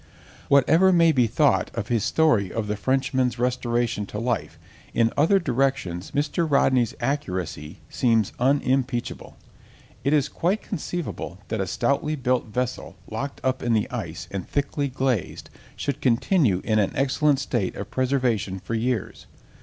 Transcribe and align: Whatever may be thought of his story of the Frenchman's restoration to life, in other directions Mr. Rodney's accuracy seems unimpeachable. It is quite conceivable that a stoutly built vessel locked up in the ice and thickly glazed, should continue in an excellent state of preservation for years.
Whatever 0.47 0.91
may 0.91 1.11
be 1.11 1.27
thought 1.27 1.69
of 1.75 1.89
his 1.89 2.03
story 2.03 2.51
of 2.51 2.65
the 2.65 2.75
Frenchman's 2.75 3.37
restoration 3.37 4.07
to 4.07 4.17
life, 4.17 4.57
in 4.95 5.13
other 5.15 5.37
directions 5.37 6.09
Mr. 6.09 6.49
Rodney's 6.49 6.95
accuracy 6.99 7.81
seems 7.87 8.33
unimpeachable. 8.39 9.37
It 10.03 10.11
is 10.13 10.27
quite 10.27 10.63
conceivable 10.63 11.37
that 11.49 11.61
a 11.61 11.67
stoutly 11.67 12.15
built 12.15 12.47
vessel 12.47 12.95
locked 13.11 13.41
up 13.43 13.61
in 13.61 13.73
the 13.73 13.87
ice 13.91 14.27
and 14.31 14.47
thickly 14.49 14.87
glazed, 14.87 15.51
should 15.75 16.01
continue 16.01 16.61
in 16.63 16.79
an 16.79 16.93
excellent 16.95 17.39
state 17.39 17.75
of 17.75 17.91
preservation 17.91 18.57
for 18.59 18.73
years. 18.73 19.27